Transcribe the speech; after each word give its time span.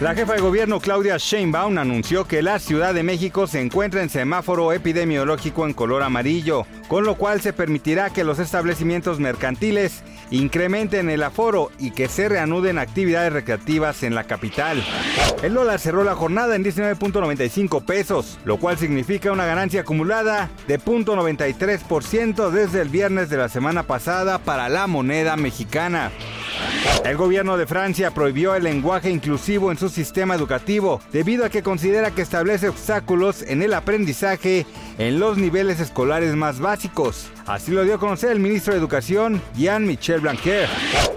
La 0.00 0.14
jefa 0.14 0.32
de 0.32 0.40
gobierno 0.40 0.80
Claudia 0.80 1.18
Sheinbaum 1.18 1.76
anunció 1.76 2.24
que 2.24 2.40
la 2.40 2.58
Ciudad 2.58 2.94
de 2.94 3.02
México 3.02 3.46
se 3.46 3.60
encuentra 3.60 4.02
en 4.02 4.08
semáforo 4.08 4.72
epidemiológico 4.72 5.66
en 5.66 5.74
color 5.74 6.02
amarillo, 6.02 6.64
con 6.88 7.04
lo 7.04 7.16
cual 7.16 7.42
se 7.42 7.52
permitirá 7.52 8.08
que 8.08 8.24
los 8.24 8.38
establecimientos 8.38 9.20
mercantiles 9.20 10.02
incrementen 10.30 11.10
el 11.10 11.22
aforo 11.22 11.70
y 11.78 11.90
que 11.90 12.08
se 12.08 12.30
reanuden 12.30 12.78
actividades 12.78 13.30
recreativas 13.30 14.02
en 14.02 14.14
la 14.14 14.24
capital. 14.24 14.82
El 15.42 15.52
dólar 15.52 15.78
cerró 15.78 16.02
la 16.02 16.14
jornada 16.14 16.56
en 16.56 16.64
19.95 16.64 17.84
pesos, 17.84 18.38
lo 18.46 18.56
cual 18.56 18.78
significa 18.78 19.32
una 19.32 19.44
ganancia 19.44 19.82
acumulada 19.82 20.48
de 20.66 20.80
0.93% 20.80 22.48
desde 22.48 22.80
el 22.80 22.88
viernes 22.88 23.28
de 23.28 23.36
la 23.36 23.50
semana 23.50 23.82
pasada 23.82 24.38
para 24.38 24.70
la 24.70 24.86
moneda 24.86 25.36
mexicana. 25.36 26.10
El 27.04 27.16
gobierno 27.16 27.56
de 27.56 27.66
Francia 27.66 28.10
prohibió 28.10 28.54
el 28.54 28.64
lenguaje 28.64 29.10
inclusivo 29.10 29.70
en 29.70 29.78
su 29.78 29.88
sistema 29.88 30.34
educativo 30.34 31.00
debido 31.12 31.44
a 31.44 31.48
que 31.48 31.62
considera 31.62 32.10
que 32.10 32.22
establece 32.22 32.68
obstáculos 32.68 33.42
en 33.42 33.62
el 33.62 33.74
aprendizaje 33.74 34.66
en 34.98 35.18
los 35.18 35.38
niveles 35.38 35.80
escolares 35.80 36.36
más 36.36 36.60
básicos. 36.60 37.30
Así 37.46 37.72
lo 37.72 37.84
dio 37.84 37.94
a 37.94 37.98
conocer 37.98 38.30
el 38.32 38.38
ministro 38.38 38.74
de 38.74 38.78
Educación, 38.78 39.40
Jean-Michel 39.56 40.20
Blanquer. 40.20 40.68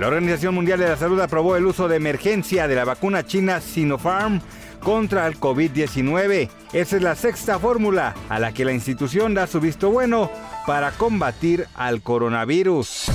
La 0.00 0.06
Organización 0.06 0.54
Mundial 0.54 0.78
de 0.78 0.88
la 0.88 0.96
Salud 0.96 1.20
aprobó 1.20 1.56
el 1.56 1.66
uso 1.66 1.88
de 1.88 1.96
emergencia 1.96 2.68
de 2.68 2.74
la 2.74 2.84
vacuna 2.84 3.26
china 3.26 3.60
Sinopharm 3.60 4.40
contra 4.82 5.26
el 5.26 5.38
COVID-19. 5.38 6.50
Esa 6.72 6.96
es 6.96 7.02
la 7.02 7.14
sexta 7.14 7.58
fórmula 7.58 8.14
a 8.28 8.38
la 8.38 8.52
que 8.52 8.64
la 8.64 8.72
institución 8.72 9.34
da 9.34 9.46
su 9.46 9.60
visto 9.60 9.90
bueno 9.90 10.30
para 10.66 10.92
combatir 10.92 11.66
al 11.74 12.02
coronavirus. 12.02 13.06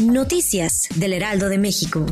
Noticias 0.00 0.88
del 0.96 1.14
Heraldo 1.14 1.48
de 1.48 1.58
México. 1.58 2.06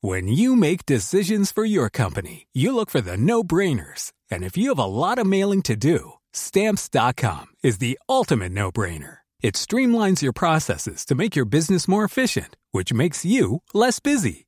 When 0.00 0.28
you 0.28 0.54
make 0.54 0.86
decisions 0.86 1.50
for 1.50 1.64
your 1.64 1.90
company, 1.90 2.46
you 2.52 2.72
look 2.72 2.88
for 2.88 3.00
the 3.00 3.16
no-brainers. 3.16 4.12
And 4.30 4.44
if 4.44 4.56
you 4.56 4.68
have 4.68 4.78
a 4.78 4.84
lot 4.84 5.18
of 5.18 5.26
mailing 5.26 5.62
to 5.62 5.74
do, 5.74 6.12
stamps.com 6.32 7.46
is 7.64 7.78
the 7.78 7.98
ultimate 8.08 8.52
no-brainer. 8.52 9.18
It 9.40 9.54
streamlines 9.54 10.22
your 10.22 10.32
processes 10.32 11.04
to 11.06 11.14
make 11.14 11.36
your 11.36 11.44
business 11.44 11.86
more 11.86 12.04
efficient, 12.04 12.56
which 12.72 12.92
makes 12.92 13.24
you 13.24 13.62
less 13.72 14.00
busy. 14.00 14.47